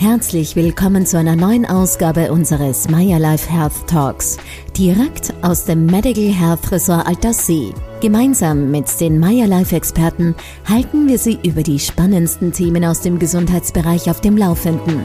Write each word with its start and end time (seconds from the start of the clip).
Herzlich 0.00 0.54
willkommen 0.54 1.06
zu 1.06 1.18
einer 1.18 1.34
neuen 1.34 1.66
Ausgabe 1.66 2.30
unseres 2.30 2.88
Maya 2.88 3.18
Life 3.18 3.50
Health 3.50 3.88
Talks, 3.88 4.36
direkt 4.76 5.34
aus 5.42 5.64
dem 5.64 5.86
Medical 5.86 6.32
Health 6.32 6.70
Resort 6.70 7.04
Alterssee. 7.04 7.74
Gemeinsam 8.00 8.70
mit 8.70 8.86
den 9.00 9.18
Maya 9.18 9.46
Life 9.46 9.74
Experten 9.74 10.36
halten 10.68 11.08
wir 11.08 11.18
Sie 11.18 11.40
über 11.42 11.64
die 11.64 11.80
spannendsten 11.80 12.52
Themen 12.52 12.84
aus 12.84 13.00
dem 13.00 13.18
Gesundheitsbereich 13.18 14.08
auf 14.08 14.20
dem 14.20 14.36
Laufenden. 14.36 15.04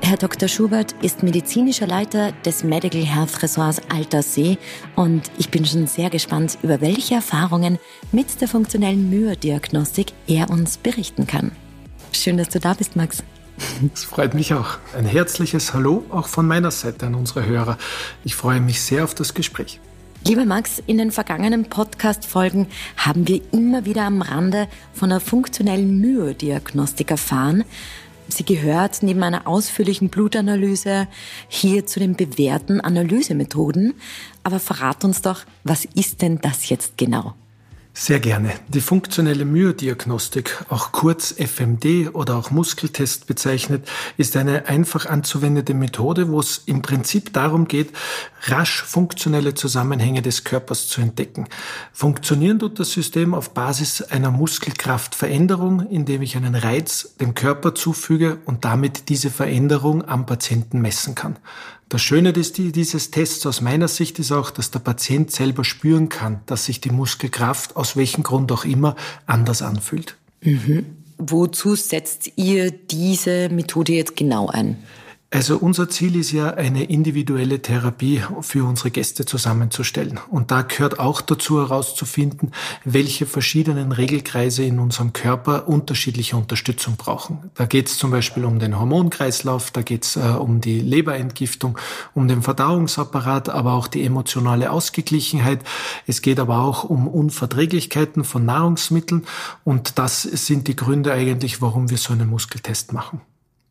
Herr 0.00 0.16
Dr. 0.16 0.48
Schubert 0.48 0.94
ist 1.02 1.22
medizinischer 1.22 1.86
Leiter 1.86 2.32
des 2.46 2.64
Medical 2.64 3.02
Health 3.02 3.42
Resorts 3.42 3.82
Alterssee 3.94 4.56
und 4.96 5.30
ich 5.36 5.50
bin 5.50 5.66
schon 5.66 5.86
sehr 5.86 6.08
gespannt, 6.08 6.56
über 6.62 6.80
welche 6.80 7.16
Erfahrungen 7.16 7.78
mit 8.10 8.40
der 8.40 8.48
funktionellen 8.48 9.10
Myodiagnostik 9.10 10.14
er 10.26 10.48
uns 10.48 10.78
berichten 10.78 11.26
kann. 11.26 11.52
Schön, 12.12 12.36
dass 12.36 12.50
du 12.50 12.60
da 12.60 12.74
bist, 12.74 12.94
Max. 12.94 13.22
Es 13.92 14.04
freut 14.04 14.34
mich 14.34 14.54
auch. 14.54 14.78
Ein 14.96 15.04
herzliches 15.04 15.74
Hallo 15.74 16.04
auch 16.10 16.26
von 16.26 16.46
meiner 16.46 16.70
Seite 16.70 17.06
an 17.06 17.14
unsere 17.14 17.46
Hörer. 17.46 17.78
Ich 18.24 18.34
freue 18.34 18.60
mich 18.60 18.80
sehr 18.80 19.04
auf 19.04 19.14
das 19.14 19.34
Gespräch. 19.34 19.80
Lieber 20.24 20.44
Max, 20.44 20.80
in 20.86 20.98
den 20.98 21.10
vergangenen 21.10 21.64
Podcast-Folgen 21.64 22.68
haben 22.96 23.26
wir 23.26 23.40
immer 23.52 23.84
wieder 23.84 24.02
am 24.02 24.22
Rande 24.22 24.68
von 24.92 25.10
einer 25.10 25.20
funktionellen 25.20 26.00
Myodiagnostik 26.00 27.10
erfahren. 27.10 27.64
Sie 28.28 28.44
gehört 28.44 29.02
neben 29.02 29.22
einer 29.24 29.48
ausführlichen 29.48 30.08
Blutanalyse 30.08 31.08
hier 31.48 31.86
zu 31.86 31.98
den 31.98 32.14
bewährten 32.14 32.80
Analysemethoden. 32.80 33.94
Aber 34.44 34.60
verrat 34.60 35.04
uns 35.04 35.22
doch, 35.22 35.40
was 35.64 35.84
ist 35.84 36.22
denn 36.22 36.40
das 36.40 36.68
jetzt 36.68 36.96
genau? 36.96 37.34
Sehr 37.94 38.20
gerne. 38.20 38.54
Die 38.68 38.80
funktionelle 38.80 39.44
Myodiagnostik, 39.44 40.64
auch 40.70 40.92
kurz 40.92 41.30
FMD 41.30 42.14
oder 42.14 42.36
auch 42.36 42.50
Muskeltest 42.50 43.26
bezeichnet, 43.26 43.86
ist 44.16 44.34
eine 44.34 44.66
einfach 44.66 45.04
anzuwendende 45.04 45.74
Methode, 45.74 46.30
wo 46.30 46.40
es 46.40 46.62
im 46.64 46.80
Prinzip 46.80 47.34
darum 47.34 47.68
geht, 47.68 47.92
rasch 48.44 48.82
funktionelle 48.82 49.52
Zusammenhänge 49.52 50.22
des 50.22 50.42
Körpers 50.42 50.88
zu 50.88 51.02
entdecken. 51.02 51.48
Funktionieren 51.92 52.58
tut 52.58 52.80
das 52.80 52.92
System 52.92 53.34
auf 53.34 53.50
Basis 53.50 54.00
einer 54.00 54.30
Muskelkraftveränderung, 54.30 55.86
indem 55.90 56.22
ich 56.22 56.34
einen 56.34 56.54
Reiz 56.54 57.14
dem 57.20 57.34
Körper 57.34 57.74
zufüge 57.74 58.38
und 58.46 58.64
damit 58.64 59.10
diese 59.10 59.28
Veränderung 59.28 60.08
am 60.08 60.24
Patienten 60.24 60.80
messen 60.80 61.14
kann. 61.14 61.36
Das 61.92 62.00
Schöne 62.00 62.32
dieses 62.32 63.10
Tests 63.10 63.44
aus 63.44 63.60
meiner 63.60 63.86
Sicht 63.86 64.18
ist 64.18 64.32
auch, 64.32 64.50
dass 64.50 64.70
der 64.70 64.78
Patient 64.78 65.30
selber 65.30 65.62
spüren 65.62 66.08
kann, 66.08 66.40
dass 66.46 66.64
sich 66.64 66.80
die 66.80 66.88
Muskelkraft 66.88 67.76
aus 67.76 67.96
welchem 67.96 68.22
Grund 68.22 68.50
auch 68.50 68.64
immer 68.64 68.96
anders 69.26 69.60
anfühlt. 69.60 70.16
Mhm. 70.40 70.86
Wozu 71.18 71.74
setzt 71.74 72.32
ihr 72.36 72.70
diese 72.70 73.50
Methode 73.50 73.92
jetzt 73.92 74.16
genau 74.16 74.48
ein? 74.48 74.78
Also 75.34 75.56
unser 75.56 75.88
Ziel 75.88 76.16
ist 76.16 76.30
ja, 76.32 76.50
eine 76.50 76.84
individuelle 76.84 77.62
Therapie 77.62 78.22
für 78.42 78.66
unsere 78.66 78.90
Gäste 78.90 79.24
zusammenzustellen. 79.24 80.20
Und 80.28 80.50
da 80.50 80.60
gehört 80.60 80.98
auch 80.98 81.22
dazu 81.22 81.58
herauszufinden, 81.58 82.52
welche 82.84 83.24
verschiedenen 83.24 83.92
Regelkreise 83.92 84.62
in 84.62 84.78
unserem 84.78 85.14
Körper 85.14 85.68
unterschiedliche 85.68 86.36
Unterstützung 86.36 86.96
brauchen. 86.96 87.50
Da 87.54 87.64
geht 87.64 87.88
es 87.88 87.96
zum 87.96 88.10
Beispiel 88.10 88.44
um 88.44 88.58
den 88.58 88.78
Hormonkreislauf, 88.78 89.70
da 89.70 89.80
geht 89.80 90.04
es 90.04 90.16
äh, 90.16 90.20
um 90.20 90.60
die 90.60 90.80
Leberentgiftung, 90.80 91.78
um 92.12 92.28
den 92.28 92.42
Verdauungsapparat, 92.42 93.48
aber 93.48 93.72
auch 93.72 93.86
die 93.86 94.04
emotionale 94.04 94.70
Ausgeglichenheit. 94.70 95.60
Es 96.06 96.20
geht 96.20 96.40
aber 96.40 96.58
auch 96.58 96.84
um 96.84 97.08
Unverträglichkeiten 97.08 98.24
von 98.24 98.44
Nahrungsmitteln. 98.44 99.24
Und 99.64 99.98
das 99.98 100.24
sind 100.24 100.68
die 100.68 100.76
Gründe 100.76 101.10
eigentlich, 101.10 101.62
warum 101.62 101.88
wir 101.88 101.96
so 101.96 102.12
einen 102.12 102.28
Muskeltest 102.28 102.92
machen. 102.92 103.22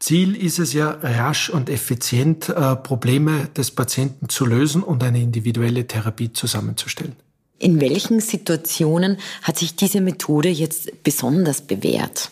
Ziel 0.02 0.36
ist 0.36 0.60
es 0.60 0.74
ja, 0.74 0.98
rasch 1.02 1.50
und 1.50 1.70
effizient 1.70 2.50
äh, 2.50 2.76
Probleme 2.76 3.48
des 3.56 3.72
Patienten 3.72 4.30
zu 4.30 4.46
lösen 4.46 4.84
und 4.84 5.04
eine 5.04 5.22
individuelle 5.22 5.86
Therapie 5.86 6.34
zusammenzustellen. 6.34 7.16
In 7.60 7.80
welchen 7.80 8.20
Situationen 8.20 9.18
hat 9.44 9.60
sich 9.60 9.76
diese 9.76 10.02
Methode 10.02 10.50
jetzt 10.50 11.04
besonders 11.04 11.62
bewährt? 11.62 12.32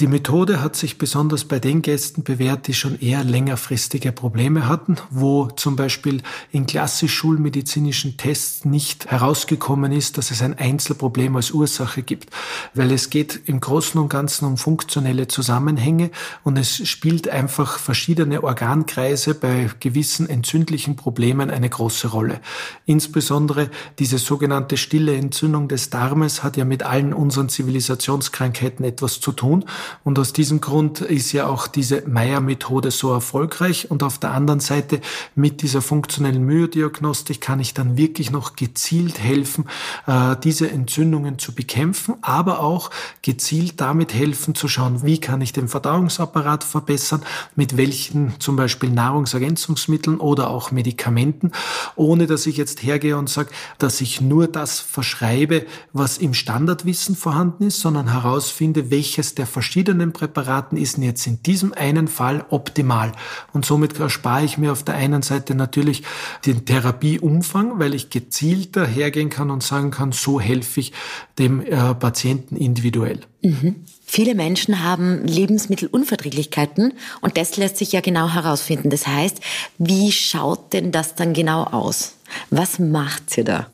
Die 0.00 0.06
Methode 0.06 0.62
hat 0.62 0.76
sich 0.76 0.96
besonders 0.96 1.44
bei 1.44 1.58
den 1.58 1.82
Gästen 1.82 2.22
bewährt, 2.22 2.68
die 2.68 2.72
schon 2.72 2.98
eher 2.98 3.22
längerfristige 3.22 4.12
Probleme 4.12 4.66
hatten, 4.66 4.96
wo 5.10 5.48
zum 5.48 5.76
Beispiel 5.76 6.22
in 6.50 6.64
klassisch 6.64 7.12
schulmedizinischen 7.12 8.16
Tests 8.16 8.64
nicht 8.64 9.10
herausgekommen 9.10 9.92
ist, 9.92 10.16
dass 10.16 10.30
es 10.30 10.40
ein 10.40 10.56
Einzelproblem 10.58 11.36
als 11.36 11.50
Ursache 11.50 12.02
gibt, 12.02 12.30
weil 12.72 12.92
es 12.92 13.10
geht 13.10 13.42
im 13.44 13.60
Großen 13.60 14.00
und 14.00 14.08
Ganzen 14.08 14.46
um 14.46 14.56
funktionelle 14.56 15.28
Zusammenhänge 15.28 16.10
und 16.44 16.56
es 16.56 16.88
spielt 16.88 17.28
einfach 17.28 17.78
verschiedene 17.78 18.42
Organkreise 18.42 19.34
bei 19.34 19.68
gewissen 19.80 20.30
entzündlichen 20.30 20.96
Problemen 20.96 21.50
eine 21.50 21.68
große 21.68 22.08
Rolle. 22.08 22.40
Insbesondere 22.86 23.68
diese 23.98 24.16
sogenannte 24.16 24.78
stille 24.78 25.14
Entzündung 25.14 25.68
des 25.68 25.90
Darmes 25.90 26.42
hat 26.42 26.56
ja 26.56 26.64
mit 26.64 26.84
allen 26.84 27.12
unseren 27.12 27.50
Zivilisationskrankheiten 27.50 28.82
etwas 28.86 29.20
zu 29.20 29.32
tun 29.32 29.66
und 30.04 30.18
aus 30.18 30.32
diesem 30.32 30.60
Grund 30.60 31.00
ist 31.00 31.32
ja 31.32 31.46
auch 31.46 31.66
diese 31.66 32.02
Meyer-Methode 32.06 32.90
so 32.90 33.12
erfolgreich. 33.12 33.90
Und 33.90 34.02
auf 34.02 34.18
der 34.18 34.32
anderen 34.32 34.60
Seite 34.60 35.00
mit 35.34 35.62
dieser 35.62 35.82
funktionellen 35.82 36.44
Myodiagnostik 36.44 37.40
kann 37.40 37.60
ich 37.60 37.74
dann 37.74 37.96
wirklich 37.96 38.30
noch 38.30 38.56
gezielt 38.56 39.18
helfen, 39.18 39.66
äh, 40.06 40.36
diese 40.42 40.70
Entzündungen 40.70 41.38
zu 41.38 41.54
bekämpfen, 41.54 42.14
aber 42.22 42.60
auch 42.60 42.90
gezielt 43.22 43.80
damit 43.80 44.14
helfen 44.14 44.54
zu 44.54 44.68
schauen, 44.68 45.02
wie 45.04 45.18
kann 45.18 45.40
ich 45.40 45.52
den 45.52 45.68
Verdauungsapparat 45.68 46.64
verbessern, 46.64 47.22
mit 47.56 47.76
welchen 47.76 48.38
zum 48.40 48.56
Beispiel 48.56 48.90
Nahrungsergänzungsmitteln 48.90 50.18
oder 50.18 50.50
auch 50.50 50.70
Medikamenten, 50.70 51.52
ohne 51.96 52.26
dass 52.26 52.46
ich 52.46 52.56
jetzt 52.56 52.82
hergehe 52.82 53.16
und 53.16 53.28
sage, 53.28 53.50
dass 53.78 54.00
ich 54.00 54.20
nur 54.20 54.46
das 54.46 54.80
verschreibe, 54.80 55.66
was 55.92 56.18
im 56.18 56.34
Standardwissen 56.34 57.16
vorhanden 57.16 57.64
ist, 57.64 57.80
sondern 57.80 58.12
herausfinde, 58.12 58.90
welches 58.90 59.34
der 59.34 59.46
verschiedenen 59.46 59.79
verschiedenen 59.80 60.12
Präparaten 60.12 60.76
ist 60.76 60.98
jetzt 60.98 61.26
in 61.26 61.42
diesem 61.42 61.72
einen 61.72 62.06
Fall 62.06 62.44
optimal. 62.50 63.12
Und 63.54 63.64
somit 63.64 63.98
erspare 63.98 64.44
ich 64.44 64.58
mir 64.58 64.72
auf 64.72 64.82
der 64.82 64.94
einen 64.94 65.22
Seite 65.22 65.54
natürlich 65.54 66.02
den 66.44 66.66
Therapieumfang, 66.66 67.78
weil 67.78 67.94
ich 67.94 68.10
gezielter 68.10 68.86
hergehen 68.86 69.30
kann 69.30 69.50
und 69.50 69.62
sagen 69.62 69.90
kann, 69.90 70.12
so 70.12 70.38
helfe 70.38 70.80
ich 70.80 70.92
dem 71.38 71.62
äh, 71.62 71.94
Patienten 71.94 72.56
individuell. 72.56 73.20
Mhm. 73.40 73.76
Viele 74.04 74.34
Menschen 74.34 74.84
haben 74.84 75.24
Lebensmittelunverträglichkeiten 75.26 76.92
und 77.22 77.38
das 77.38 77.56
lässt 77.56 77.78
sich 77.78 77.92
ja 77.92 78.02
genau 78.02 78.28
herausfinden. 78.28 78.90
Das 78.90 79.06
heißt, 79.06 79.40
wie 79.78 80.12
schaut 80.12 80.74
denn 80.74 80.92
das 80.92 81.14
dann 81.14 81.32
genau 81.32 81.64
aus? 81.64 82.16
Was 82.50 82.78
macht 82.78 83.30
sie 83.30 83.44
da? 83.44 83.66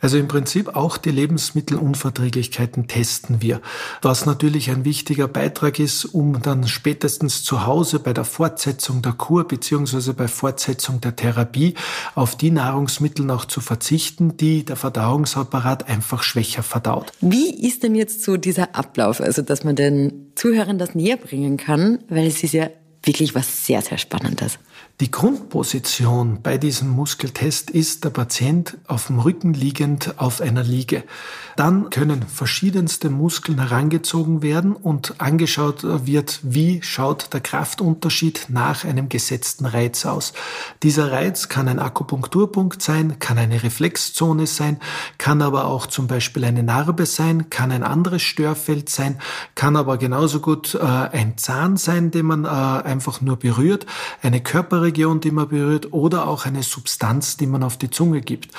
Also 0.00 0.18
im 0.18 0.28
Prinzip 0.28 0.76
auch 0.76 0.96
die 0.96 1.10
Lebensmittelunverträglichkeiten 1.10 2.88
testen 2.88 3.42
wir, 3.42 3.60
was 4.02 4.26
natürlich 4.26 4.70
ein 4.70 4.84
wichtiger 4.84 5.28
Beitrag 5.28 5.78
ist, 5.78 6.04
um 6.04 6.42
dann 6.42 6.66
spätestens 6.66 7.42
zu 7.42 7.66
Hause 7.66 7.98
bei 7.98 8.12
der 8.12 8.24
Fortsetzung 8.24 9.02
der 9.02 9.12
Kur 9.12 9.46
beziehungsweise 9.46 10.14
bei 10.14 10.28
Fortsetzung 10.28 11.00
der 11.00 11.16
Therapie 11.16 11.74
auf 12.14 12.36
die 12.36 12.50
Nahrungsmittel 12.50 13.24
noch 13.24 13.44
zu 13.44 13.60
verzichten, 13.60 14.36
die 14.36 14.64
der 14.64 14.76
Verdauungsapparat 14.76 15.88
einfach 15.88 16.22
schwächer 16.22 16.62
verdaut. 16.62 17.12
Wie 17.20 17.66
ist 17.66 17.82
denn 17.82 17.94
jetzt 17.94 18.22
so 18.22 18.36
dieser 18.36 18.74
Ablauf, 18.74 19.20
also 19.20 19.42
dass 19.42 19.64
man 19.64 19.76
den 19.76 20.32
Zuhörern 20.34 20.78
das 20.78 20.94
näher 20.94 21.16
bringen 21.16 21.56
kann, 21.56 21.98
weil 22.08 22.26
es 22.26 22.42
ist 22.42 22.52
ja 22.52 22.68
wirklich 23.02 23.34
was 23.34 23.66
sehr, 23.66 23.82
sehr 23.82 23.98
Spannendes. 23.98 24.58
Die 25.00 25.10
Grundposition 25.10 26.42
bei 26.42 26.58
diesem 26.58 26.90
Muskeltest 26.90 27.70
ist 27.70 28.04
der 28.04 28.10
Patient 28.10 28.76
auf 28.86 29.06
dem 29.06 29.18
Rücken 29.18 29.54
liegend 29.54 30.18
auf 30.18 30.42
einer 30.42 30.62
Liege. 30.62 31.04
Dann 31.56 31.88
können 31.88 32.22
verschiedenste 32.22 33.08
Muskeln 33.08 33.58
herangezogen 33.58 34.42
werden 34.42 34.76
und 34.76 35.14
angeschaut 35.16 35.84
wird, 36.06 36.40
wie 36.42 36.82
schaut 36.82 37.32
der 37.32 37.40
Kraftunterschied 37.40 38.48
nach 38.50 38.84
einem 38.84 39.08
gesetzten 39.08 39.64
Reiz 39.64 40.04
aus. 40.04 40.34
Dieser 40.82 41.10
Reiz 41.10 41.48
kann 41.48 41.68
ein 41.68 41.78
Akupunkturpunkt 41.78 42.82
sein, 42.82 43.18
kann 43.20 43.38
eine 43.38 43.62
Reflexzone 43.62 44.46
sein, 44.46 44.80
kann 45.16 45.40
aber 45.40 45.64
auch 45.64 45.86
zum 45.86 46.08
Beispiel 46.08 46.44
eine 46.44 46.62
Narbe 46.62 47.06
sein, 47.06 47.48
kann 47.48 47.72
ein 47.72 47.84
anderes 47.84 48.20
Störfeld 48.20 48.90
sein, 48.90 49.18
kann 49.54 49.76
aber 49.76 49.96
genauso 49.96 50.40
gut 50.40 50.74
äh, 50.74 50.80
ein 50.84 51.38
Zahn 51.38 51.78
sein, 51.78 52.10
den 52.10 52.26
man 52.26 52.44
äh, 52.44 52.48
einfach 52.48 53.22
nur 53.22 53.36
berührt, 53.36 53.86
eine 54.20 54.42
Körperregion 54.42 54.89
Körperregion, 54.90 55.20
die 55.20 55.30
man 55.30 55.48
berührt, 55.48 55.92
oder 55.92 56.26
auch 56.26 56.46
eine 56.46 56.62
Substanz, 56.62 57.36
die 57.36 57.46
man 57.46 57.62
auf 57.62 57.76
die 57.76 57.90
Zunge 57.90 58.20
gibt. 58.20 58.52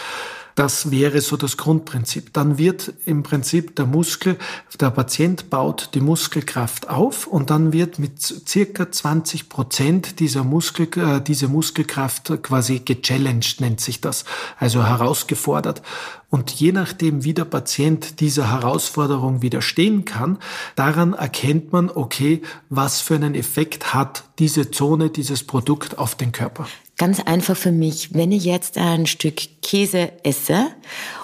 Das 0.56 0.92
wäre 0.92 1.22
so 1.22 1.38
das 1.38 1.58
Grundprinzip. 1.58 2.34
Dann 2.34 2.58
wird 2.58 2.94
im 3.06 3.24
Prinzip 3.24 3.76
der 3.76 3.86
Muskel, 3.86 4.38
der 4.80 4.92
Patient 4.92 5.50
baut 5.50 5.92
die 5.94 6.02
Muskelkraft 6.02 6.90
auf 6.90 7.28
und 7.28 7.50
dann 7.50 7.74
wird 7.74 8.00
mit 8.00 8.22
circa 8.22 8.92
20 8.92 9.50
Prozent 9.50 10.20
dieser 10.20 10.44
Muskel, 10.44 10.88
äh, 10.98 11.22
diese 11.22 11.48
Muskelkraft 11.48 12.32
quasi 12.44 12.80
gechallenged, 12.80 13.62
nennt 13.62 13.82
sich 13.82 14.02
das, 14.02 14.26
also 14.58 14.86
herausgefordert. 14.86 15.82
Und 16.30 16.50
je 16.52 16.72
nachdem, 16.72 17.26
wie 17.26 17.34
der 17.34 17.44
Patient 17.46 18.22
dieser 18.22 18.50
Herausforderung 18.52 19.42
widerstehen 19.42 20.06
kann, 20.06 20.38
daran 20.76 21.14
erkennt 21.14 21.74
man, 21.74 21.90
okay, 21.90 22.42
was 22.70 23.02
für 23.02 23.16
einen 23.16 23.36
Effekt 23.36 23.94
hat 23.94 24.24
diese 24.40 24.72
Zone, 24.72 25.10
dieses 25.10 25.44
Produkt 25.44 25.98
auf 25.98 26.16
den 26.16 26.32
Körper. 26.32 26.68
Ganz 27.02 27.20
einfach 27.20 27.58
für 27.58 27.72
mich, 27.72 28.14
wenn 28.14 28.32
ich 28.32 28.46
jetzt 28.46 28.78
ein 28.78 29.08
Stück 29.08 29.42
Käse 29.64 30.12
esse 30.22 30.68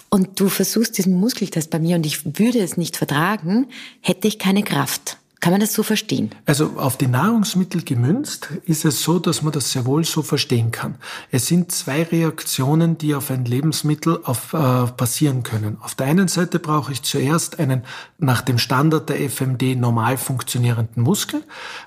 und 0.09 0.39
du 0.39 0.50
versuchst 0.50 0.97
diesen 0.97 1.13
Muskeltest 1.19 1.69
bei 1.69 1.77
mir 1.77 1.97
und 1.97 2.06
ich 2.07 2.39
würde 2.39 2.57
es 2.62 2.77
nicht 2.77 2.97
vertragen, 2.97 3.68
hätte 4.01 4.27
ich 4.27 4.39
keine 4.39 4.63
Kraft. 4.63 5.18
Kann 5.47 5.53
man 5.53 5.61
das 5.61 5.71
so 5.71 5.81
verstehen? 5.81 6.31
Also 6.45 6.73
auf 6.75 6.97
die 6.97 7.07
Nahrungsmittel 7.07 7.81
gemünzt 7.81 8.49
ist 8.65 8.83
es 8.83 9.01
so, 9.01 9.17
dass 9.17 9.44
man 9.44 9.53
das 9.53 9.71
sehr 9.71 9.85
wohl 9.85 10.03
so 10.03 10.21
verstehen 10.21 10.71
kann. 10.71 10.95
Es 11.31 11.47
sind 11.47 11.71
zwei 11.71 12.03
Reaktionen, 12.03 12.97
die 12.97 13.15
auf 13.15 13.31
ein 13.31 13.45
Lebensmittel 13.45 14.19
auf, 14.25 14.51
äh, 14.51 14.88
passieren 14.88 15.44
können. 15.44 15.77
Auf 15.79 15.95
der 15.95 16.07
einen 16.07 16.27
Seite 16.27 16.59
brauche 16.59 16.91
ich 16.91 17.01
zuerst 17.03 17.59
einen 17.61 17.85
nach 18.17 18.41
dem 18.41 18.57
Standard 18.57 19.07
der 19.07 19.21
FMD 19.21 19.77
normal 19.77 20.17
funktionierenden 20.17 21.01
Muskel. 21.01 21.41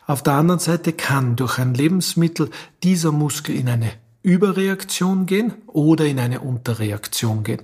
Auf 0.07 0.23
der 0.23 0.33
anderen 0.33 0.61
Seite 0.61 0.95
kann 0.95 1.37
durch 1.37 1.59
ein 1.59 1.75
Lebensmittel 1.75 2.49
dieser 2.83 3.13
Muskel 3.13 3.55
in 3.55 3.69
eine 3.69 3.93
Überreaktion 4.23 5.25
gehen 5.25 5.55
oder 5.67 6.05
in 6.05 6.19
eine 6.19 6.41
Unterreaktion 6.41 7.43
gehen 7.43 7.63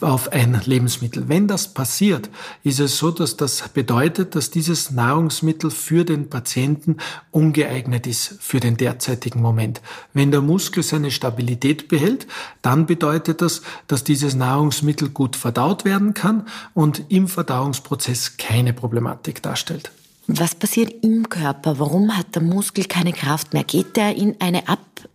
auf 0.00 0.32
ein 0.32 0.60
Lebensmittel. 0.66 1.28
Wenn 1.28 1.48
das 1.48 1.72
passiert, 1.72 2.28
ist 2.62 2.78
es 2.78 2.98
so, 2.98 3.10
dass 3.10 3.38
das 3.38 3.70
bedeutet, 3.70 4.34
dass 4.34 4.50
dieses 4.50 4.90
Nahrungsmittel 4.90 5.70
für 5.70 6.04
den 6.04 6.28
Patienten 6.28 6.98
ungeeignet 7.30 8.06
ist 8.06 8.36
für 8.40 8.60
den 8.60 8.76
derzeitigen 8.76 9.40
Moment. 9.40 9.80
Wenn 10.12 10.30
der 10.30 10.42
Muskel 10.42 10.82
seine 10.82 11.10
Stabilität 11.10 11.88
behält, 11.88 12.26
dann 12.60 12.84
bedeutet 12.84 13.40
das, 13.40 13.62
dass 13.86 14.04
dieses 14.04 14.34
Nahrungsmittel 14.34 15.08
gut 15.08 15.36
verdaut 15.36 15.86
werden 15.86 16.12
kann 16.12 16.46
und 16.74 17.04
im 17.08 17.28
Verdauungsprozess 17.28 18.36
keine 18.36 18.74
Problematik 18.74 19.42
darstellt. 19.42 19.90
Was 20.26 20.54
passiert 20.54 21.04
im 21.04 21.28
Körper? 21.28 21.78
Warum 21.78 22.16
hat 22.16 22.34
der 22.34 22.42
Muskel 22.42 22.84
keine 22.84 23.12
Kraft 23.12 23.52
mehr? 23.52 23.64
Geht 23.64 23.96
der 23.96 24.16
in 24.16 24.40
eine 24.40 24.68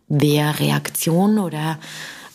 Abwehrreaktion 0.09 1.39
oder 1.39 1.79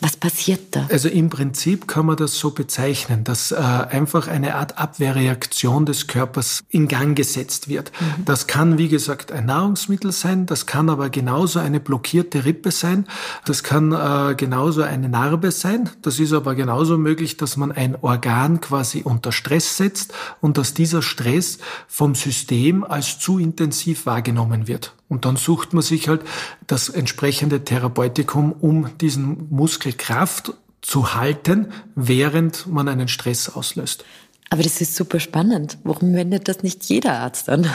was 0.00 0.17
passiert 0.19 0.76
da? 0.76 0.87
Also 0.91 1.09
im 1.09 1.31
Prinzip 1.31 1.88
kann 1.88 2.05
man 2.05 2.17
das 2.17 2.38
so 2.38 2.50
bezeichnen, 2.50 3.25
dass 3.25 3.53
äh, 3.53 3.55
einfach 3.55 4.29
eine 4.29 4.55
Art 4.56 4.76
Abwehrreaktion 4.76 5.87
des 5.87 6.09
Körpers 6.09 6.62
in 6.69 6.88
Gang 6.88 7.17
gesetzt 7.17 7.69
wird. 7.69 7.91
Mhm. 7.99 8.25
Das 8.26 8.47
kann, 8.47 8.76
wie 8.76 8.88
gesagt, 8.88 9.32
ein 9.32 9.47
Nahrungsmittel 9.47 10.12
sein, 10.12 10.44
das 10.44 10.67
kann 10.67 10.91
aber 10.91 11.09
genauso 11.09 11.59
eine 11.59 11.81
blockierte 11.81 12.44
Rippe 12.44 12.71
sein, 12.71 13.06
das 13.47 13.62
kann 13.62 13.93
äh, 13.93 14.35
genauso 14.35 14.82
eine 14.82 15.09
Narbe 15.09 15.50
sein, 15.50 15.88
das 16.03 16.21
ist 16.21 16.35
aber 16.35 16.55
genauso 16.55 16.99
möglich, 16.99 17.38
dass 17.38 17.56
man 17.56 17.73
ein 17.73 17.97
Organ 17.99 18.61
quasi 18.61 19.00
unter 19.03 19.32
Stress 19.32 19.79
setzt 19.79 20.12
und 20.43 20.59
dass 20.59 20.75
dieser 20.75 21.00
Stress 21.00 21.59
vom 21.88 22.15
System 22.15 22.85
als 22.85 23.19
zu 23.19 23.38
intensiv 23.38 24.05
wahrgenommen 24.05 24.69
wird. 24.69 24.93
Und 25.09 25.25
dann 25.25 25.37
sucht 25.37 25.73
man 25.73 25.83
sich 25.83 26.09
halt 26.09 26.23
das 26.67 26.89
entsprechende 26.89 27.65
Therapeutikum, 27.65 28.53
um 28.53 28.97
diesen 28.99 29.49
Muskelkraft 29.51 30.55
zu 30.81 31.15
halten, 31.15 31.69
während 31.95 32.67
man 32.67 32.89
einen 32.89 33.09
Stress 33.09 33.49
auslöst. 33.49 34.05
Aber 34.51 34.62
das 34.62 34.81
ist 34.81 34.95
super 34.95 35.21
spannend. 35.21 35.79
Warum 35.85 36.15
wendet 36.15 36.49
das 36.49 36.62
nicht 36.62 36.85
jeder 36.85 37.19
Arzt 37.19 37.49
an? 37.49 37.69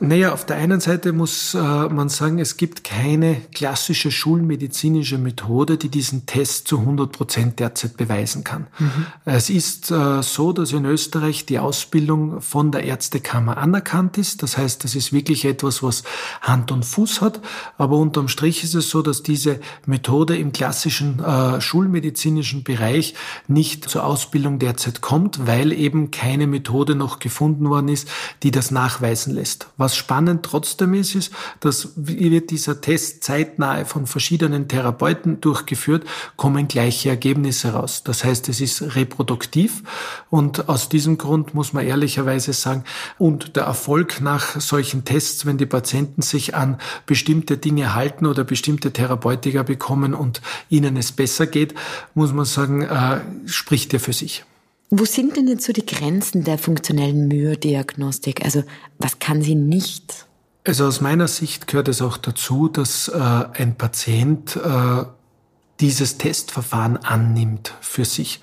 Naja, 0.00 0.32
auf 0.32 0.46
der 0.46 0.56
einen 0.56 0.80
Seite 0.80 1.12
muss 1.12 1.54
äh, 1.54 1.58
man 1.58 2.08
sagen, 2.08 2.38
es 2.38 2.56
gibt 2.56 2.82
keine 2.82 3.36
klassische 3.54 4.10
schulmedizinische 4.10 5.18
Methode, 5.18 5.76
die 5.76 5.90
diesen 5.90 6.24
Test 6.26 6.66
zu 6.66 6.78
100 6.78 7.12
Prozent 7.12 7.60
derzeit 7.60 7.96
beweisen 7.98 8.42
kann. 8.42 8.66
Mhm. 8.78 9.06
Es 9.26 9.50
ist 9.50 9.90
äh, 9.90 10.22
so, 10.22 10.52
dass 10.52 10.72
in 10.72 10.86
Österreich 10.86 11.44
die 11.44 11.58
Ausbildung 11.58 12.40
von 12.40 12.72
der 12.72 12.84
Ärztekammer 12.84 13.58
anerkannt 13.58 14.16
ist. 14.16 14.42
Das 14.42 14.56
heißt, 14.56 14.82
das 14.82 14.94
ist 14.94 15.12
wirklich 15.12 15.44
etwas, 15.44 15.82
was 15.82 16.04
Hand 16.40 16.72
und 16.72 16.84
Fuß 16.84 17.20
hat. 17.20 17.40
Aber 17.76 17.98
unterm 17.98 18.28
Strich 18.28 18.64
ist 18.64 18.74
es 18.74 18.88
so, 18.88 19.02
dass 19.02 19.22
diese 19.22 19.60
Methode 19.86 20.36
im 20.36 20.52
klassischen 20.52 21.22
äh, 21.22 21.60
schulmedizinischen 21.60 22.64
Bereich 22.64 23.14
nicht 23.46 23.88
zur 23.88 24.04
Ausbildung 24.04 24.58
derzeit 24.58 25.02
kommt, 25.02 25.46
weil 25.46 25.70
eben 25.70 26.10
keine 26.10 26.46
Methode 26.46 26.94
noch 26.94 27.18
gefunden 27.18 27.68
worden 27.68 27.88
ist, 27.88 28.08
die 28.42 28.50
das 28.50 28.70
nachweisen 28.70 29.34
lässt. 29.34 29.68
Was 29.76 29.91
was 29.92 29.96
spannend 29.96 30.42
trotzdem 30.42 30.94
ist, 30.94 31.14
ist, 31.14 31.32
dass 31.60 31.90
wird 31.96 32.50
dieser 32.50 32.80
Test 32.80 33.22
zeitnahe 33.24 33.84
von 33.84 34.06
verschiedenen 34.06 34.66
Therapeuten 34.66 35.42
durchgeführt, 35.42 36.04
kommen 36.36 36.66
gleiche 36.66 37.10
Ergebnisse 37.10 37.74
raus. 37.74 38.02
Das 38.04 38.24
heißt, 38.24 38.48
es 38.48 38.62
ist 38.62 38.96
reproduktiv 38.96 39.82
und 40.30 40.70
aus 40.70 40.88
diesem 40.88 41.18
Grund 41.18 41.52
muss 41.52 41.74
man 41.74 41.84
ehrlicherweise 41.84 42.54
sagen, 42.54 42.84
und 43.18 43.56
der 43.56 43.64
Erfolg 43.64 44.22
nach 44.22 44.58
solchen 44.60 45.04
Tests, 45.04 45.44
wenn 45.44 45.58
die 45.58 45.66
Patienten 45.66 46.22
sich 46.22 46.54
an 46.54 46.78
bestimmte 47.04 47.58
Dinge 47.58 47.94
halten 47.94 48.24
oder 48.24 48.44
bestimmte 48.44 48.94
Therapeutika 48.94 49.62
bekommen 49.62 50.14
und 50.14 50.40
ihnen 50.70 50.96
es 50.96 51.12
besser 51.12 51.46
geht, 51.46 51.74
muss 52.14 52.32
man 52.32 52.46
sagen, 52.46 52.82
äh, 52.82 53.20
spricht 53.44 53.92
ja 53.92 53.98
für 53.98 54.14
sich. 54.14 54.44
Wo 54.94 55.06
sind 55.06 55.38
denn 55.38 55.48
jetzt 55.48 55.64
so 55.64 55.72
die 55.72 55.86
Grenzen 55.86 56.44
der 56.44 56.58
funktionellen 56.58 57.26
Myodiagnostik? 57.26 58.44
Also 58.44 58.62
was 58.98 59.18
kann 59.18 59.40
sie 59.40 59.54
nicht? 59.54 60.26
Also 60.66 60.84
aus 60.84 61.00
meiner 61.00 61.28
Sicht 61.28 61.66
gehört 61.66 61.88
es 61.88 62.02
auch 62.02 62.18
dazu, 62.18 62.68
dass 62.68 63.08
äh, 63.08 63.18
ein 63.18 63.76
Patient 63.78 64.54
äh, 64.54 65.04
dieses 65.82 66.16
Testverfahren 66.16 66.96
annimmt 66.96 67.74
für 67.80 68.04
sich. 68.04 68.40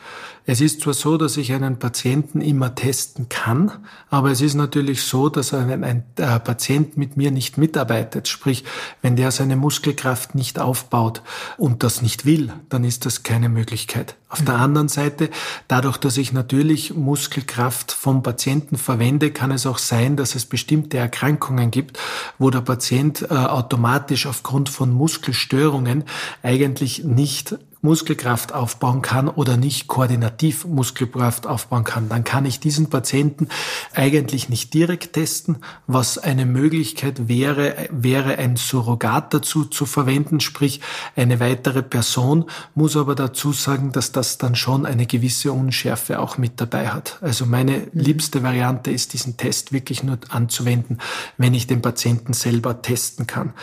Es 0.52 0.62
ist 0.62 0.82
zwar 0.82 0.96
so, 0.96 1.16
dass 1.18 1.38
ich 1.38 1.54
einen 1.54 1.78
Patienten 1.78 2.42
immer 2.42 2.74
testen 2.74 3.30
kann, 3.30 3.72
aber 4.10 4.32
es 4.32 4.42
ist 4.42 4.56
natürlich 4.56 5.04
so, 5.04 5.30
dass 5.30 5.54
ein, 5.54 5.84
ein, 5.84 6.04
ein 6.18 6.44
Patient 6.44 6.98
mit 6.98 7.18
mir 7.18 7.30
nicht 7.30 7.60
mitarbeitet. 7.60 8.28
Sprich, 8.28 8.64
wenn 9.04 9.16
der 9.16 9.30
seine 9.30 9.56
Muskelkraft 9.56 10.34
nicht 10.34 10.58
aufbaut 10.58 11.22
und 11.58 11.84
das 11.84 12.02
nicht 12.02 12.26
will, 12.26 12.52
dann 12.70 12.84
ist 12.84 13.06
das 13.06 13.22
keine 13.22 13.48
Möglichkeit. 13.48 14.16
Auf 14.32 14.44
der 14.44 14.56
anderen 14.56 14.90
Seite, 14.90 15.32
dadurch, 15.68 15.98
dass 15.98 16.16
ich 16.18 16.34
natürlich 16.34 16.94
Muskelkraft 16.94 17.92
vom 17.92 18.22
Patienten 18.22 18.78
verwende, 18.78 19.32
kann 19.32 19.50
es 19.50 19.66
auch 19.66 19.80
sein, 19.80 20.18
dass 20.18 20.36
es 20.36 20.46
bestimmte 20.46 20.98
Erkrankungen 20.98 21.72
gibt, 21.72 21.98
wo 22.38 22.52
der 22.52 22.62
Patient 22.62 23.24
äh, 23.24 23.34
automatisch 23.34 24.28
aufgrund 24.28 24.70
von 24.70 24.92
Muskelstörungen 24.92 26.04
eigentlich 26.44 27.04
nicht 27.30 27.56
Muskelkraft 27.82 28.54
aufbauen 28.54 29.02
kann 29.02 29.30
oder 29.30 29.56
nicht 29.56 29.88
koordinativ 29.88 30.66
Muskelkraft 30.66 31.48
aufbauen 31.48 31.86
kann, 31.86 32.10
dann 32.10 32.26
kann 32.26 32.46
ich 32.46 32.60
diesen 32.60 32.90
Patienten 32.90 33.48
eigentlich 33.94 34.50
nicht 34.50 34.74
direkt 34.74 35.14
testen. 35.14 35.60
Was 35.88 36.18
eine 36.18 36.46
Möglichkeit 36.46 37.30
wäre, 37.30 37.88
wäre 37.90 38.38
ein 38.38 38.58
Surrogat 38.58 39.34
dazu 39.34 39.64
zu 39.64 39.86
verwenden, 39.86 40.42
sprich 40.42 40.82
eine 41.16 41.40
weitere 41.40 41.82
Person, 41.82 42.46
muss 42.76 42.98
aber 42.98 43.16
dazu 43.16 43.54
sagen, 43.54 43.94
dass 43.94 44.12
das 44.12 44.38
dann 44.38 44.56
schon 44.56 44.86
eine 44.86 45.06
gewisse 45.06 45.54
Unschärfe 45.54 46.20
auch 46.20 46.38
mit 46.38 46.60
dabei 46.60 46.90
hat. 46.90 47.18
Also 47.22 47.46
meine 47.46 47.78
mhm. 47.78 47.88
liebste 47.94 48.44
Variante 48.44 48.92
ist, 48.92 49.14
diesen 49.14 49.38
Test 49.38 49.72
wirklich 49.72 50.04
nur 50.04 50.20
anzuwenden, 50.28 50.98
wenn 51.38 51.54
ich 51.54 51.66
den 51.66 51.82
Patienten 51.82 52.34
selber 52.34 52.82
testen 52.82 53.26
kann. 53.26 53.54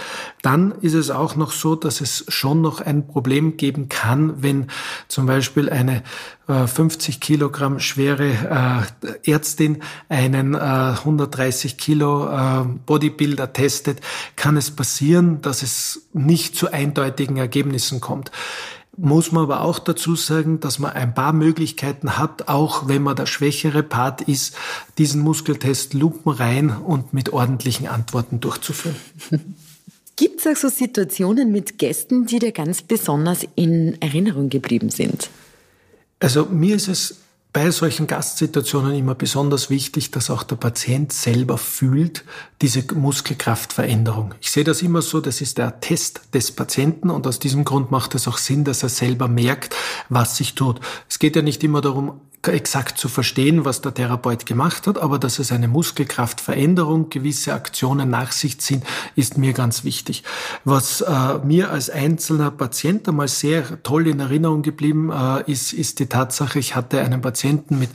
Dann 0.41 0.73
ist 0.81 0.95
es 0.95 1.11
auch 1.11 1.37
noch 1.37 1.51
so, 1.51 1.75
dass 1.75 2.01
es 2.01 2.25
schon 2.29 2.63
noch 2.63 2.81
ein 2.81 3.07
Problem 3.07 3.59
geben 3.59 3.91
kann, 3.91 4.06
kann, 4.07 4.43
wenn 4.43 4.69
zum 5.09 5.27
Beispiel 5.27 5.69
eine 5.69 6.03
50 6.47 7.17
äh, 7.17 7.19
Kilogramm 7.19 7.81
schwere 7.81 8.87
äh, 9.25 9.31
Ärztin 9.31 9.83
einen 10.09 10.55
130 10.55 11.73
äh, 11.73 11.77
Kilo 11.77 12.65
Bodybuilder 12.87 13.53
testet, 13.53 14.01
kann 14.37 14.57
es 14.57 14.71
passieren, 14.71 15.43
dass 15.43 15.63
es 15.63 16.09
nicht 16.13 16.57
zu 16.57 16.73
eindeutigen 16.73 17.37
Ergebnissen 17.37 18.01
kommt 18.01 18.31
muss 18.99 19.31
man 19.31 19.43
aber 19.43 19.61
auch 19.61 19.79
dazu 19.79 20.17
sagen, 20.17 20.59
dass 20.59 20.79
man 20.79 20.93
ein 20.93 21.13
paar 21.13 21.35
Möglichkeiten 21.35 22.17
hat, 22.17 22.49
auch 22.49 22.89
wenn 22.89 23.03
man 23.03 23.15
der 23.15 23.27
schwächere 23.27 23.83
Part 23.83 24.23
ist, 24.23 24.57
diesen 24.97 25.21
Muskeltest 25.21 25.93
lupenrein 25.93 26.71
und 26.71 27.13
mit 27.13 27.29
ordentlichen 27.31 27.89
Antworten 27.89 28.41
durchzuführen. 28.41 28.97
Gibt 30.17 30.41
es 30.41 30.47
auch 30.47 30.57
so 30.57 30.69
Situationen 30.71 31.53
mit 31.53 31.79
Gästen, 31.79 32.25
die 32.25 32.39
dir 32.39 32.53
ganz 32.53 32.81
besonders 32.81 33.47
in 33.55 34.01
Erinnerung 34.01 34.49
geblieben 34.49 34.89
sind? 34.89 35.29
Also 36.21 36.47
mir 36.47 36.77
ist 36.77 36.89
es 36.89 37.17
bei 37.53 37.71
solchen 37.71 38.07
Gastsituationen 38.07 38.95
immer 38.95 39.15
besonders 39.15 39.71
wichtig, 39.71 40.11
dass 40.11 40.31
auch 40.31 40.43
der 40.43 40.57
Patient 40.57 41.13
selber 41.13 41.59
fühlt 41.59 42.25
diese 42.61 42.83
Muskelkraftveränderung. 42.95 44.35
Ich 44.41 44.51
sehe 44.51 44.65
das 44.65 44.83
immer 44.83 45.01
so, 45.01 45.21
das 45.21 45.41
ist 45.41 45.59
der 45.59 45.81
Test 45.81 46.21
des 46.35 46.53
Patienten 46.53 47.09
und 47.11 47.27
aus 47.27 47.39
diesem 47.39 47.65
Grund 47.65 47.91
macht 47.91 48.15
es 48.15 48.27
auch 48.29 48.39
Sinn, 48.39 48.65
dass 48.65 48.83
er 48.83 48.91
selber 48.91 49.29
merkt, 49.29 49.75
was 50.09 50.37
sich 50.37 50.55
tut. 50.55 50.81
Es 51.09 51.19
geht 51.19 51.37
ja 51.37 51.43
nicht 51.43 51.65
immer 51.65 51.81
darum, 51.81 52.21
exakt 52.43 52.99
zu 52.99 53.09
verstehen, 53.09 53.65
was 53.65 53.81
der 53.81 53.93
Therapeut 53.93 54.47
gemacht 54.47 54.87
hat, 54.87 54.99
aber 54.99 55.19
dass 55.19 55.39
es 55.39 55.51
eine 55.51 55.69
Muskelkraftveränderung, 55.69 57.11
gewisse 57.11 57.53
Aktionen 57.53 58.11
nach 58.11 58.33
sich 58.33 58.61
ziehen, 58.61 58.83
ist 59.17 59.37
mir 59.37 59.53
ganz 59.53 59.83
wichtig. 59.83 60.23
Was 60.65 61.01
äh, 61.01 61.39
mir 61.45 61.71
als 61.71 61.91
einzelner 61.91 62.51
Patient 62.51 63.09
einmal 63.09 63.29
sehr 63.29 63.83
toll 63.83 64.07
in 64.07 64.21
Erinnerung 64.21 64.63
geblieben 64.63 65.11
äh, 65.11 65.51
ist, 65.51 65.73
ist 65.73 65.99
die 65.99 66.07
Tatsache, 66.07 66.59
ich 66.59 66.77
hatte 66.77 67.01
einen 67.01 67.21
Patienten 67.21 67.79
mit 67.79 67.91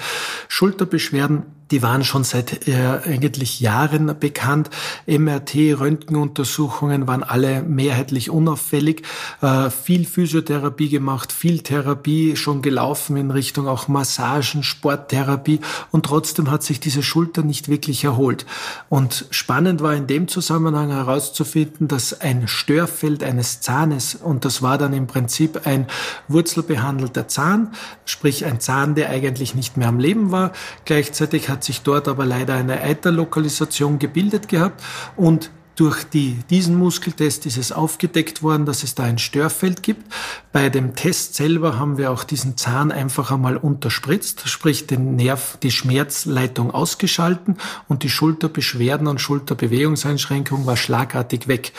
Schulterbeschwerden, 0.50 1.44
die 1.72 1.82
waren 1.82 2.04
schon 2.04 2.24
seit 2.24 2.68
äh, 2.68 3.00
eigentlich 3.06 3.60
Jahren 3.60 4.20
bekannt. 4.20 4.70
MRT, 5.08 5.80
Röntgenuntersuchungen 5.80 7.08
waren 7.08 7.24
alle 7.24 7.62
mehrheitlich 7.63 8.30
unauffällig. 8.30 9.04
Äh, 9.42 9.70
viel 9.70 10.06
Physiotherapie 10.06 10.90
gemacht, 10.90 11.32
viel 11.32 11.60
Therapie 11.60 12.36
schon 12.36 12.62
gelaufen 12.62 13.16
in 13.16 13.32
Richtung 13.32 13.68
auch 13.68 13.88
Massagen, 13.88 14.63
Sporttherapie 14.63 15.62
und 15.92 16.06
trotzdem 16.06 16.51
hat 16.51 16.63
sich 16.63 16.80
diese 16.80 17.04
Schulter 17.04 17.42
nicht 17.44 17.70
wirklich 17.70 18.04
erholt. 18.04 18.46
Und 18.90 19.25
spannend 19.32 19.82
war 19.82 19.94
in 19.94 20.08
dem 20.08 20.28
Zusammenhang 20.28 20.90
herauszufinden, 20.90 21.88
dass 21.88 22.20
ein 22.20 22.48
Störfeld 22.48 23.24
eines 23.24 23.62
Zahnes, 23.62 24.16
und 24.16 24.46
das 24.46 24.62
war 24.62 24.78
dann 24.78 24.94
im 24.94 25.08
Prinzip 25.08 25.66
ein 25.66 25.88
wurzelbehandelter 26.28 27.28
Zahn, 27.28 27.72
sprich 28.06 28.46
ein 28.46 28.60
Zahn, 28.60 28.96
der 28.96 29.10
eigentlich 29.10 29.56
nicht 29.56 29.78
mehr 29.78 29.88
am 29.88 30.00
Leben 30.00 30.32
war, 30.32 30.51
gleichzeitig 30.86 31.50
hat 31.50 31.61
hat 31.62 31.65
sich 31.65 31.84
dort 31.84 32.08
aber 32.08 32.25
leider 32.25 32.56
eine 32.56 32.82
Eiterlokalisation 32.82 34.00
gebildet 34.00 34.48
gehabt 34.48 34.82
und 35.15 35.51
durch 35.75 36.03
die, 36.03 36.39
diesen 36.50 36.75
Muskeltest 36.75 37.46
ist 37.46 37.58
es 37.58 37.72
aufgedeckt 37.72 38.41
worden, 38.41 38.65
dass 38.65 38.82
es 38.82 38.96
da 38.96 39.03
ein 39.03 39.20
Störfeld 39.20 39.84
gibt. 39.84 40.12
Bei 40.51 40.70
dem 40.70 40.96
Test 40.96 41.36
selber 41.36 41.77
haben 41.77 42.00
wir 42.00 42.10
auch 42.10 42.24
diesen 42.24 42.58
Zahn 42.58 42.91
einfach 42.91 43.32
einmal 43.32 43.58
unterspritzt, 43.58 44.50
sprich 44.50 44.88
den 44.88 45.15
Nerv, 45.15 45.58
die 45.62 45.72
Schmerzleitung 45.72 46.72
ausgeschalten 46.72 47.58
und 47.88 48.01
die 48.01 48.10
Schulterbeschwerden 48.10 49.06
und 49.06 49.22
Schulterbewegungseinschränkung 49.22 50.65
war 50.65 50.77
schlagartig 50.77 51.48
weg. 51.48 51.74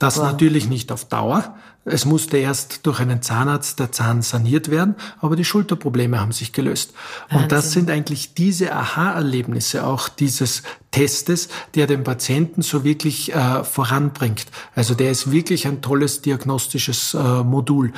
Das 0.00 0.16
wow. 0.16 0.24
natürlich 0.24 0.68
nicht 0.68 0.90
auf 0.90 1.04
Dauer, 1.04 1.54
es 1.84 2.04
musste 2.04 2.36
erst 2.36 2.86
durch 2.86 3.00
einen 3.00 3.22
Zahnarzt 3.22 3.78
der 3.78 3.92
Zahn 3.92 4.22
saniert 4.22 4.70
werden, 4.70 4.94
aber 5.20 5.36
die 5.36 5.44
Schulterprobleme 5.44 6.20
haben 6.20 6.32
sich 6.32 6.52
gelöst. 6.52 6.92
Wahnsinn. 7.28 7.42
Und 7.42 7.52
das 7.52 7.72
sind 7.72 7.90
eigentlich 7.90 8.34
diese 8.34 8.74
Aha-Erlebnisse 8.74 9.86
auch 9.86 10.08
dieses 10.08 10.62
Testes, 10.90 11.48
der 11.74 11.86
den 11.86 12.04
Patienten 12.04 12.62
so 12.62 12.84
wirklich 12.84 13.34
äh, 13.34 13.64
voranbringt. 13.64 14.46
Also 14.74 14.94
der 14.94 15.10
ist 15.10 15.30
wirklich 15.30 15.66
ein 15.66 15.82
tolles 15.82 16.22
diagnostisches 16.22 17.14
äh, 17.14 17.42
Modul. 17.42 17.92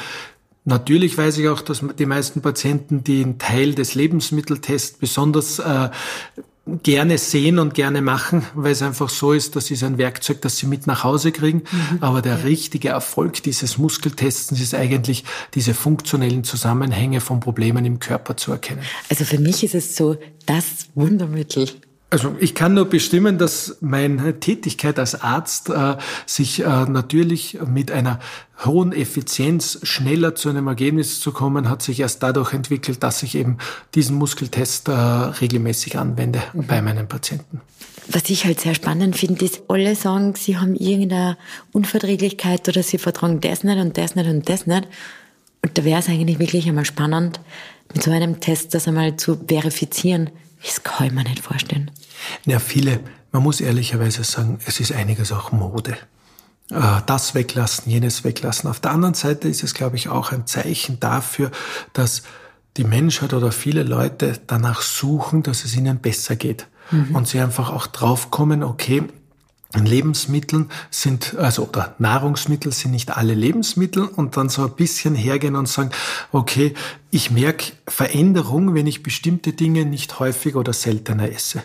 Natürlich 0.64 1.16
weiß 1.16 1.38
ich 1.38 1.48
auch, 1.48 1.62
dass 1.62 1.82
die 1.98 2.06
meisten 2.06 2.42
Patienten 2.42 3.02
den 3.02 3.38
Teil 3.38 3.74
des 3.74 3.94
Lebensmitteltests 3.94 4.98
besonders 4.98 5.58
äh, 5.58 5.88
gerne 6.82 7.18
sehen 7.18 7.58
und 7.58 7.74
gerne 7.74 8.02
machen, 8.02 8.46
weil 8.54 8.72
es 8.72 8.82
einfach 8.82 9.08
so 9.08 9.32
ist, 9.32 9.56
das 9.56 9.70
ist 9.70 9.82
ein 9.82 9.98
Werkzeug, 9.98 10.40
das 10.42 10.56
sie 10.56 10.66
mit 10.66 10.86
nach 10.86 11.04
Hause 11.04 11.32
kriegen. 11.32 11.62
Mhm. 11.70 11.98
Aber 12.00 12.22
der 12.22 12.38
ja. 12.38 12.44
richtige 12.44 12.90
Erfolg 12.90 13.42
dieses 13.42 13.78
Muskeltestens 13.78 14.60
ist 14.60 14.74
eigentlich, 14.74 15.24
diese 15.54 15.74
funktionellen 15.74 16.44
Zusammenhänge 16.44 17.20
von 17.20 17.40
Problemen 17.40 17.84
im 17.84 17.98
Körper 17.98 18.36
zu 18.36 18.52
erkennen. 18.52 18.82
Also 19.08 19.24
für 19.24 19.38
mich 19.38 19.64
ist 19.64 19.74
es 19.74 19.96
so 19.96 20.16
das 20.46 20.88
Wundermittel 20.94 21.68
also 22.10 22.34
ich 22.40 22.54
kann 22.54 22.74
nur 22.74 22.86
bestimmen, 22.86 23.38
dass 23.38 23.76
meine 23.80 24.40
Tätigkeit 24.40 24.98
als 24.98 25.22
Arzt 25.22 25.70
äh, 25.70 25.96
sich 26.26 26.60
äh, 26.60 26.64
natürlich 26.64 27.58
mit 27.64 27.92
einer 27.92 28.18
hohen 28.64 28.92
Effizienz 28.92 29.78
schneller 29.84 30.34
zu 30.34 30.48
einem 30.48 30.66
Ergebnis 30.66 31.20
zu 31.20 31.32
kommen, 31.32 31.70
hat 31.70 31.82
sich 31.82 32.00
erst 32.00 32.22
dadurch 32.22 32.52
entwickelt, 32.52 33.02
dass 33.02 33.22
ich 33.22 33.36
eben 33.36 33.58
diesen 33.94 34.16
Muskeltest 34.16 34.88
äh, 34.88 34.92
regelmäßig 34.92 35.98
anwende 35.98 36.42
mhm. 36.52 36.66
bei 36.66 36.82
meinen 36.82 37.06
Patienten. 37.06 37.60
Was 38.08 38.28
ich 38.28 38.44
halt 38.44 38.60
sehr 38.60 38.74
spannend 38.74 39.16
finde, 39.16 39.44
ist, 39.44 39.62
alle 39.68 39.94
sagen, 39.94 40.34
sie 40.34 40.58
haben 40.58 40.74
irgendeine 40.74 41.38
Unverträglichkeit 41.72 42.68
oder 42.68 42.82
sie 42.82 42.98
vertragen 42.98 43.40
das 43.40 43.62
nicht 43.62 43.78
und 43.78 43.96
das 43.96 44.16
nicht 44.16 44.28
und 44.28 44.48
das 44.48 44.66
nicht. 44.66 44.88
Und 45.62 45.78
da 45.78 45.84
wäre 45.84 46.00
es 46.00 46.08
eigentlich 46.08 46.40
wirklich 46.40 46.66
einmal 46.66 46.86
spannend, 46.86 47.38
mit 47.94 48.02
so 48.02 48.10
einem 48.10 48.40
Test 48.40 48.74
das 48.74 48.88
einmal 48.88 49.16
zu 49.16 49.38
verifizieren. 49.46 50.30
Das 50.62 50.82
kann 50.82 51.06
ich 51.06 51.12
mir 51.12 51.24
nicht 51.24 51.40
vorstellen. 51.40 51.90
Ja, 52.44 52.58
viele, 52.58 53.00
man 53.32 53.42
muss 53.42 53.60
ehrlicherweise 53.60 54.24
sagen, 54.24 54.58
es 54.66 54.80
ist 54.80 54.92
einiges 54.92 55.32
auch 55.32 55.52
Mode. 55.52 55.96
Äh, 56.70 57.00
das 57.06 57.34
weglassen, 57.34 57.90
jenes 57.90 58.24
weglassen. 58.24 58.68
Auf 58.68 58.80
der 58.80 58.92
anderen 58.92 59.14
Seite 59.14 59.48
ist 59.48 59.62
es, 59.62 59.74
glaube 59.74 59.96
ich, 59.96 60.08
auch 60.08 60.32
ein 60.32 60.46
Zeichen 60.46 61.00
dafür, 61.00 61.50
dass 61.92 62.22
die 62.76 62.84
Menschheit 62.84 63.34
oder 63.34 63.52
viele 63.52 63.82
Leute 63.82 64.40
danach 64.46 64.82
suchen, 64.82 65.42
dass 65.42 65.64
es 65.64 65.74
ihnen 65.74 65.98
besser 65.98 66.36
geht. 66.36 66.66
Mhm. 66.90 67.16
Und 67.16 67.28
sie 67.28 67.40
einfach 67.40 67.70
auch 67.70 67.86
draufkommen, 67.86 68.62
okay, 68.62 69.04
Lebensmitteln 69.74 70.70
sind, 70.90 71.36
also 71.38 71.68
oder 71.68 71.94
Nahrungsmittel 71.98 72.72
sind 72.72 72.90
nicht 72.90 73.16
alle 73.16 73.34
Lebensmittel 73.34 74.04
und 74.04 74.36
dann 74.36 74.48
so 74.48 74.64
ein 74.64 74.72
bisschen 74.72 75.14
hergehen 75.14 75.54
und 75.54 75.68
sagen, 75.68 75.90
okay, 76.32 76.74
ich 77.10 77.30
merke 77.30 77.72
Veränderung, 77.86 78.74
wenn 78.74 78.86
ich 78.86 79.02
bestimmte 79.02 79.52
Dinge 79.52 79.84
nicht 79.84 80.18
häufig 80.18 80.56
oder 80.56 80.72
seltener 80.72 81.30
esse. 81.30 81.62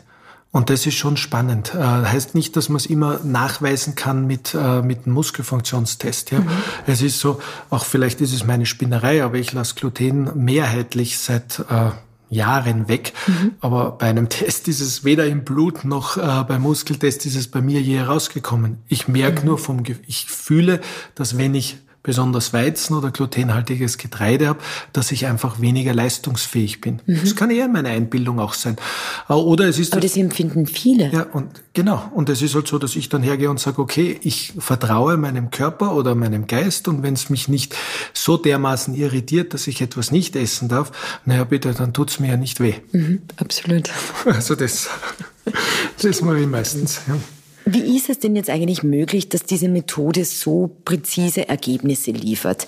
Und 0.52 0.70
das 0.70 0.86
ist 0.86 0.96
schon 0.96 1.18
spannend. 1.18 1.74
Äh, 1.76 1.80
heißt 1.80 2.34
nicht, 2.34 2.56
dass 2.56 2.70
man 2.70 2.78
es 2.78 2.86
immer 2.86 3.20
nachweisen 3.26 3.96
kann 3.96 4.26
mit, 4.26 4.54
äh, 4.54 4.82
mit 4.82 5.06
einem 5.06 5.14
Muskelfunktionstest. 5.14 6.32
Ja? 6.32 6.40
Mhm. 6.40 6.48
Es 6.88 7.02
ist 7.02 7.20
so, 7.20 7.42
auch 7.70 7.84
vielleicht 7.84 8.22
ist 8.22 8.34
es 8.34 8.46
meine 8.46 8.66
Spinnerei, 8.66 9.22
aber 9.22 9.36
ich 9.36 9.52
lasse 9.52 9.76
Gluten 9.76 10.32
mehrheitlich 10.46 11.18
seit 11.18 11.60
äh, 11.70 11.92
Jahren 12.36 12.88
weg. 12.88 13.14
Mhm. 13.28 13.52
Aber 13.60 13.92
bei 13.92 14.08
einem 14.08 14.30
Test 14.36 14.68
ist 14.68 14.82
es 14.82 15.04
weder 15.04 15.26
im 15.26 15.44
Blut 15.44 15.86
noch 15.86 16.18
äh, 16.18 16.44
beim 16.48 16.62
Muskeltest 16.62 17.26
ist 17.26 17.36
es 17.36 17.48
bei 17.48 17.62
mir 17.62 17.82
je 17.82 17.98
herausgekommen. 17.98 18.78
Ich 18.88 19.08
merke 19.08 19.42
mhm. 19.42 19.48
nur 19.48 19.58
vom, 19.58 19.84
ich 20.06 20.26
fühle, 20.26 20.82
dass 21.16 21.38
wenn 21.38 21.56
ich 21.56 21.78
besonders 22.06 22.54
Weizen 22.54 22.96
oder 22.96 23.12
glutenhaltiges 23.12 23.98
Getreide 23.98 24.48
habe, 24.48 24.60
dass 24.94 25.12
ich 25.12 25.26
einfach 25.26 25.60
weniger 25.60 25.94
leistungsfähig 25.94 26.80
bin. 26.80 27.02
Mhm. 27.06 27.20
Das 27.22 27.36
kann 27.36 27.50
eher 27.50 27.68
meine 27.68 27.90
Einbildung 27.90 28.40
auch 28.40 28.54
sein. 28.54 28.78
Äh, 29.28 29.34
oder 29.34 29.68
es 29.68 29.80
ist 29.80 29.94
Aber 29.94 30.02
das 30.02 30.16
empfinden 30.16 30.68
viele. 30.68 31.12
Ja, 31.12 31.24
und 31.24 31.50
genau. 31.74 32.12
Und 32.14 32.30
es 32.30 32.42
ist 32.42 32.54
halt 32.54 32.68
so, 32.68 32.78
dass 32.78 32.96
ich 32.96 33.10
dann 33.10 33.24
hergehe 33.24 33.50
und 33.50 33.60
sage, 33.60 33.82
okay, 33.82 34.20
ich 34.22 34.54
vertraue 34.58 35.18
meinem 35.18 35.50
Körper 35.50 35.96
oder 35.96 36.14
meinem 36.14 36.46
Geist 36.48 36.88
und 36.88 37.02
wenn 37.02 37.16
es 37.16 37.30
mich 37.30 37.48
nicht 37.48 37.76
so 38.14 38.38
dermaßen 38.38 38.94
irritiert, 38.94 39.54
dass 39.54 39.66
ich 39.68 39.82
etwas 39.82 40.12
nicht 40.12 40.36
essen 40.36 40.70
darf, 40.70 40.92
naja 41.26 41.44
bitte, 41.44 41.74
dann 41.74 41.94
tut's 41.94 42.20
mir 42.20 42.30
ja 42.30 42.38
nicht 42.38 42.60
weh. 42.60 42.76
Mhm, 42.92 43.22
absolut. 43.38 43.90
Also 44.26 44.56
das, 44.56 44.90
das 46.02 46.22
mache 46.22 46.40
ich 46.40 46.48
meistens. 46.48 47.02
Ja. 47.08 47.16
Wie 47.66 47.98
ist 47.98 48.10
es 48.10 48.20
denn 48.20 48.36
jetzt 48.36 48.50
eigentlich 48.50 48.84
möglich, 48.84 49.30
dass 49.30 49.44
diese 49.44 49.70
Methode 49.70 50.24
so 50.24 50.78
präzise 50.86 51.50
Ergebnisse 51.50 52.12
liefert? 52.12 52.68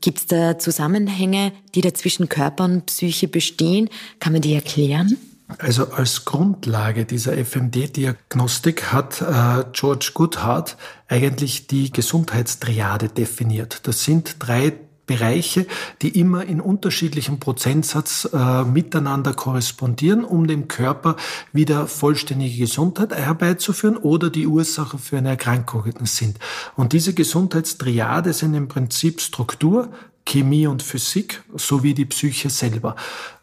Gibt 0.00 0.18
es 0.18 0.26
da 0.26 0.58
Zusammenhänge, 0.58 1.52
die 1.74 1.80
da 1.80 1.92
zwischen 1.92 2.28
Körper 2.28 2.64
und 2.64 2.86
Psyche 2.86 3.28
bestehen? 3.28 3.90
Kann 4.20 4.32
man 4.32 4.40
die 4.40 4.54
erklären? 4.54 5.16
Also 5.58 5.90
als 5.90 6.24
Grundlage 6.24 7.04
dieser 7.04 7.36
FMD-Diagnostik 7.36 8.92
hat 8.92 9.20
äh, 9.20 9.64
George 9.72 10.12
Goodhart 10.14 10.76
eigentlich 11.08 11.66
die 11.66 11.90
Gesundheitstriade 11.90 13.08
definiert. 13.08 13.80
Das 13.88 14.04
sind 14.04 14.36
drei 14.38 14.72
Bereiche, 15.10 15.66
die 16.02 16.20
immer 16.20 16.44
in 16.44 16.60
unterschiedlichem 16.60 17.40
Prozentsatz 17.40 18.28
äh, 18.32 18.62
miteinander 18.62 19.34
korrespondieren, 19.34 20.22
um 20.22 20.46
dem 20.46 20.68
Körper 20.68 21.16
wieder 21.52 21.88
vollständige 21.88 22.58
Gesundheit 22.58 23.12
herbeizuführen 23.12 23.96
oder 23.96 24.30
die 24.30 24.46
Ursache 24.46 24.98
für 24.98 25.18
eine 25.18 25.30
Erkrankung 25.30 25.82
sind. 26.04 26.38
Und 26.76 26.92
diese 26.92 27.12
Gesundheitstriade 27.12 28.32
sind 28.32 28.54
im 28.54 28.68
Prinzip 28.68 29.20
Struktur, 29.20 29.88
Chemie 30.26 30.68
und 30.68 30.84
Physik 30.84 31.42
sowie 31.56 31.92
die 31.92 32.04
Psyche 32.04 32.50
selber. 32.50 32.94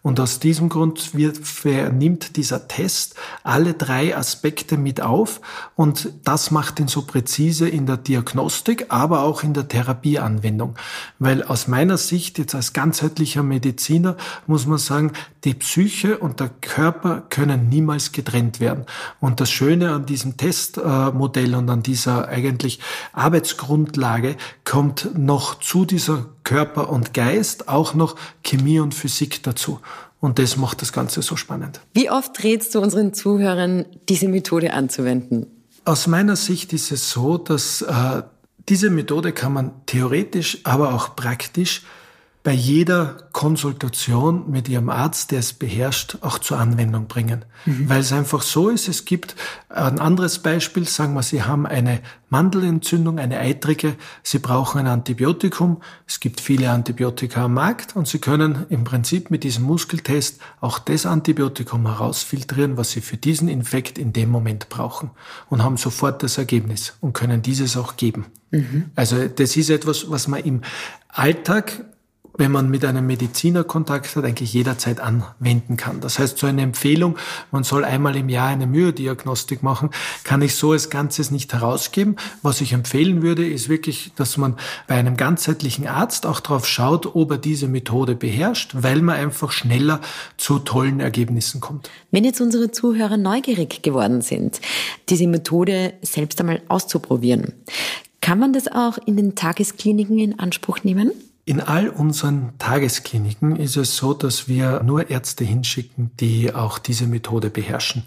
Und 0.08 0.22
aus 0.22 0.40
diesem 0.40 0.70
Grund 0.70 1.16
wird, 1.16 1.42
nimmt 1.92 2.38
dieser 2.38 2.70
Test 2.70 3.16
alle 3.44 3.74
drei 3.74 4.16
Aspekte 4.16 4.78
mit 4.78 5.02
auf 5.02 5.42
und 5.76 6.14
das 6.24 6.50
macht 6.50 6.80
ihn 6.80 6.88
so 6.88 7.02
präzise 7.02 7.68
in 7.68 7.88
der 7.88 7.98
Diagnostik, 7.98 8.86
aber 8.88 9.24
auch 9.24 9.44
in 9.44 9.54
der 9.54 9.68
Therapieanwendung. 9.68 10.76
Weil 11.20 11.44
aus 11.44 11.68
meiner 11.68 11.98
Sicht, 11.98 12.38
jetzt 12.38 12.56
als 12.56 12.72
ganzheitlicher 12.72 13.44
Mediziner, 13.44 14.16
muss 14.46 14.66
man 14.66 14.78
sagen, 14.78 15.12
die 15.44 15.56
Psyche 15.56 16.18
und 16.18 16.40
der 16.40 16.52
Körper 16.62 17.24
können 17.30 17.68
niemals 17.68 18.14
getrennt 18.14 18.62
werden. 18.62 18.86
Und 19.20 19.42
das 19.42 19.52
Schöne 19.52 19.92
an 19.92 20.06
diesem 20.06 20.38
Testmodell 20.38 21.54
und 21.54 21.70
an 21.70 21.84
dieser 21.84 22.30
eigentlich 22.30 22.80
Arbeitsgrundlage 23.12 24.38
kommt 24.64 25.18
noch 25.18 25.60
zu 25.60 25.84
dieser 25.84 26.28
Körper 26.48 26.90
und 26.90 27.14
Geist 27.14 27.68
auch 27.68 27.94
noch 27.94 28.16
Chemie 28.42 28.80
und 28.80 28.96
Physik 28.96 29.44
dazu. 29.44 29.82
Und 30.20 30.40
das 30.40 30.58
macht 30.58 30.82
das 30.82 30.92
Ganze 30.92 31.22
so 31.22 31.36
spannend. 31.36 31.80
Wie 31.94 32.10
oft 32.10 32.44
rätst 32.44 32.74
du 32.74 32.80
unseren 32.80 33.14
Zuhörern, 33.14 33.86
diese 34.10 34.28
Methode 34.28 34.74
anzuwenden? 34.74 35.48
Aus 35.86 36.08
meiner 36.08 36.36
Sicht 36.36 36.74
ist 36.74 36.92
es 36.92 37.12
so, 37.12 37.38
dass 37.38 37.82
äh, 37.82 38.24
diese 38.68 38.90
Methode 38.90 39.32
kann 39.32 39.54
man 39.54 39.72
theoretisch, 39.86 40.60
aber 40.64 40.94
auch 40.94 41.16
praktisch 41.16 41.84
bei 42.48 42.54
jeder 42.54 43.28
Konsultation 43.34 44.50
mit 44.50 44.70
Ihrem 44.70 44.90
Arzt, 44.90 45.32
der 45.32 45.40
es 45.40 45.52
beherrscht, 45.52 46.20
auch 46.22 46.40
zur 46.40 46.58
Anwendung 46.58 47.08
bringen. 47.08 47.44
Mhm. 47.66 47.90
Weil 47.90 48.00
es 48.00 48.14
einfach 48.14 48.42
so 48.42 48.70
ist, 48.70 48.88
es 48.88 49.04
gibt 49.04 49.36
ein 49.68 50.00
anderes 50.00 50.40
Beispiel, 50.40 50.88
sagen 50.88 51.14
wir, 51.14 51.24
Sie 51.24 51.44
haben 51.44 51.66
eine 51.66 52.00
Mandelentzündung, 52.30 53.20
eine 53.20 53.38
eitrige, 53.38 53.98
Sie 54.24 54.40
brauchen 54.40 54.80
ein 54.80 54.88
Antibiotikum, 54.88 55.82
es 56.08 56.22
gibt 56.22 56.40
viele 56.40 56.72
Antibiotika 56.72 57.44
am 57.44 57.56
Markt 57.56 57.98
und 57.98 58.08
Sie 58.08 58.20
können 58.20 58.66
im 58.70 58.86
Prinzip 58.86 59.30
mit 59.30 59.44
diesem 59.44 59.66
Muskeltest 59.66 60.40
auch 60.62 60.80
das 60.80 61.06
Antibiotikum 61.06 61.86
herausfiltrieren, 61.86 62.78
was 62.78 62.92
Sie 62.92 63.02
für 63.02 63.18
diesen 63.18 63.50
Infekt 63.50 63.98
in 63.98 64.14
dem 64.14 64.30
Moment 64.30 64.70
brauchen 64.70 65.12
und 65.50 65.66
haben 65.66 65.76
sofort 65.76 66.24
das 66.24 66.38
Ergebnis 66.38 66.94
und 67.02 67.12
können 67.12 67.42
dieses 67.42 67.76
auch 67.76 67.98
geben. 67.98 68.28
Mhm. 68.52 68.86
Also 68.96 69.28
das 69.28 69.58
ist 69.58 69.70
etwas, 69.70 70.10
was 70.10 70.30
man 70.30 70.40
im 70.46 70.62
Alltag 71.10 71.84
wenn 72.38 72.52
man 72.52 72.70
mit 72.70 72.86
einem 72.86 73.06
Mediziner 73.06 73.64
Kontakt 73.64 74.16
hat, 74.16 74.24
eigentlich 74.24 74.54
jederzeit 74.54 75.00
anwenden 75.00 75.76
kann. 75.78 76.00
Das 76.02 76.20
heißt, 76.20 76.38
so 76.38 76.48
eine 76.48 76.62
Empfehlung, 76.62 77.18
man 77.52 77.64
soll 77.64 77.84
einmal 77.84 78.16
im 78.16 78.30
Jahr 78.30 78.50
eine 78.50 78.68
Myodiagnostik 78.68 79.64
machen, 79.64 79.90
kann 80.24 80.42
ich 80.42 80.56
so 80.56 80.72
als 80.72 80.90
Ganzes 80.90 81.32
nicht 81.32 81.54
herausgeben. 81.54 82.16
Was 82.42 82.62
ich 82.62 82.74
empfehlen 82.74 83.22
würde, 83.22 83.48
ist 83.48 83.70
wirklich, 83.70 84.12
dass 84.16 84.38
man 84.38 84.56
bei 84.88 84.96
einem 84.96 85.18
ganzheitlichen 85.18 85.88
Arzt 85.88 86.26
auch 86.26 86.40
darauf 86.40 86.68
schaut, 86.68 87.16
ob 87.16 87.32
er 87.32 87.38
diese 87.38 87.68
Methode 87.68 88.16
beherrscht, 88.16 88.72
weil 88.74 89.02
man 89.02 89.16
einfach 89.16 89.52
schneller 89.52 90.00
zu 90.38 90.60
tollen 90.60 91.00
Ergebnissen 91.00 91.62
kommt. 91.62 91.90
Wenn 92.12 92.24
jetzt 92.24 92.42
unsere 92.42 92.72
Zuhörer 92.72 93.18
neugierig 93.18 93.82
geworden 93.82 94.22
sind, 94.22 94.62
diese 95.10 95.28
Methode 95.28 95.94
selbst 96.02 96.40
einmal 96.40 96.62
auszuprobieren, 96.68 97.54
kann 98.22 98.40
man 98.40 98.52
das 98.52 98.68
auch 98.68 98.98
in 99.06 99.16
den 99.16 99.36
Tageskliniken 99.36 100.20
in 100.20 100.40
Anspruch 100.40 100.84
nehmen? 100.84 101.12
In 101.48 101.62
all 101.62 101.88
unseren 101.88 102.58
Tageskliniken 102.60 103.56
ist 103.56 103.78
es 103.78 103.96
so, 103.96 104.14
dass 104.14 104.50
wir 104.50 104.84
nur 104.84 105.10
Ärzte 105.10 105.46
hinschicken, 105.46 106.12
die 106.20 106.54
auch 106.54 106.78
diese 106.78 107.08
Methode 107.08 107.50
beherrschen, 107.50 108.04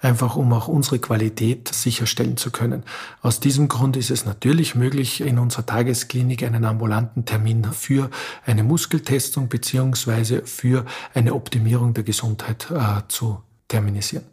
einfach 0.00 0.36
um 0.36 0.52
auch 0.52 0.68
unsere 0.68 1.00
Qualität 1.00 1.66
sicherstellen 1.74 2.36
zu 2.36 2.52
können. 2.52 2.84
Aus 3.20 3.40
diesem 3.40 3.66
Grund 3.66 3.96
ist 3.96 4.12
es 4.12 4.26
natürlich 4.26 4.76
möglich, 4.76 5.22
in 5.22 5.40
unserer 5.40 5.66
Tagesklinik 5.66 6.44
einen 6.44 6.64
ambulanten 6.64 7.24
Termin 7.24 7.64
für 7.72 8.10
eine 8.46 8.62
Muskeltestung 8.62 9.48
beziehungsweise 9.48 10.42
für 10.46 10.86
eine 11.14 11.34
Optimierung 11.34 11.94
der 11.94 12.04
Gesundheit 12.04 12.68
äh, 12.70 13.02
zu 13.08 13.42
terminisieren. 13.66 14.24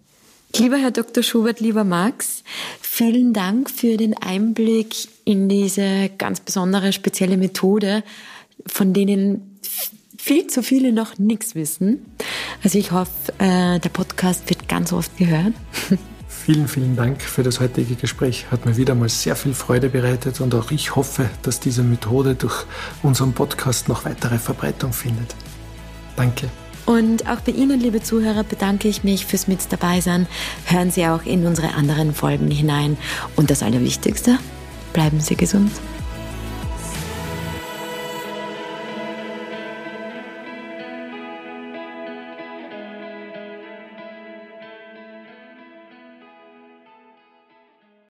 Lieber 0.56 0.77
Herr 0.77 0.91
Dr. 0.91 1.24
Schubert, 1.24 1.62
lieber 1.62 1.84
Max, 1.84 2.44
vielen 2.80 3.34
Dank 3.34 3.72
für 3.72 3.98
den 3.98 4.15
Einblick 4.15 5.08
in 5.25 5.50
diese 5.50 6.12
ganz 6.20 6.41
besondere, 6.41 6.94
spezielle 6.94 7.38
Methode, 7.38 8.03
von 8.68 8.94
denen 8.94 9.60
viel 10.18 10.48
zu 10.48 10.62
viele 10.62 10.94
noch 10.94 11.18
nichts 11.18 11.56
wissen. 11.56 12.06
Also 12.63 12.77
ich 12.77 12.91
hoffe, 12.91 13.34
äh, 13.39 13.80
der 13.80 13.89
Podcast 13.89 14.50
wird 14.50 14.68
ganz 14.68 14.94
oft 14.94 15.18
gehört. 15.18 15.53
Vielen, 16.27 16.68
vielen 16.68 16.96
Dank 16.96 17.22
für 17.22 17.44
das 17.44 17.60
heutige 17.60 17.94
Gespräch. 17.94 18.48
Hat 18.50 18.65
mir 18.65 18.75
wieder 18.75 18.96
mal 18.96 19.10
sehr 19.10 19.36
viel 19.36 19.53
Freude 19.53 19.89
bereitet 19.89 20.41
und 20.41 20.56
auch 20.56 20.72
ich 20.72 20.96
hoffe, 20.96 21.30
dass 21.44 21.60
diese 21.60 21.84
Methode 21.84 22.34
durch 22.34 22.65
unseren 23.03 23.34
Podcast 23.34 23.88
noch 23.88 24.06
weitere 24.06 24.39
Verbreitung 24.39 24.91
findet. 24.91 25.36
Danke. 26.15 26.50
Und 26.88 27.30
auch 27.30 27.41
bei 27.41 27.51
Ihnen, 27.51 27.80
liebe 27.80 28.01
Zuhörer, 28.01 28.44
bedanke 28.44 28.88
ich 28.88 29.03
mich 29.03 29.27
fürs 29.27 29.48
Mit 29.48 29.60
dabei 29.72 30.01
sein. 30.01 30.25
Hören 30.65 30.89
Sie 30.89 31.06
auch 31.06 31.25
in 31.25 31.46
unsere 31.46 31.75
anderen 31.75 32.13
Folgen 32.13 32.50
hinein. 32.50 32.98
Und 33.36 33.51
das 33.51 33.62
Allerwichtigste, 33.62 34.39
bleiben 34.94 35.20
Sie 35.20 35.36
gesund. 35.36 35.72